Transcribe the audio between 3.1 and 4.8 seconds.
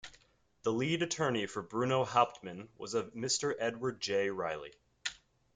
Mr. Edward J. Reilly.